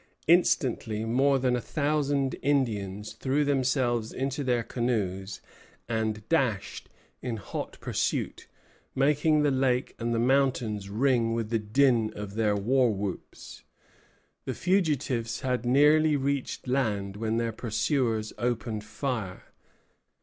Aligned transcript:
Instantly 0.25 1.05
more 1.05 1.37
than 1.37 1.55
a 1.55 1.61
thousand 1.61 2.33
Indians 2.41 3.13
threw 3.13 3.45
themselves 3.45 4.11
into 4.11 4.43
their 4.43 4.63
canoes 4.63 5.41
and 5.87 6.27
dashed 6.27 6.89
in 7.21 7.37
hot 7.37 7.79
pursuit, 7.81 8.47
making 8.95 9.43
the 9.43 9.51
lake 9.51 9.93
and 9.99 10.11
the 10.11 10.17
mountains 10.17 10.89
ring 10.89 11.35
with 11.35 11.51
the 11.51 11.59
din 11.59 12.11
of 12.15 12.33
their 12.33 12.55
war 12.55 12.91
whoops. 12.91 13.61
The 14.45 14.55
fugitives 14.55 15.41
had 15.41 15.67
nearly 15.67 16.15
reached 16.15 16.67
land 16.67 17.15
when 17.15 17.37
their 17.37 17.53
pursuers 17.53 18.33
opened 18.39 18.83
fire. 18.83 19.51